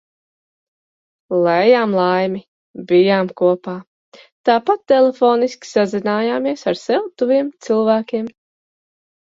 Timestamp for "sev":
6.85-7.09